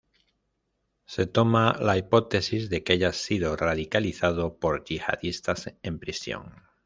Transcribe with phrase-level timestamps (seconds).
[1.05, 6.63] Se toma la hipótesis de que haya sido radicalizado por yihadistas en prisión.